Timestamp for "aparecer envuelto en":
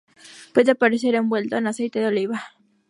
0.71-1.67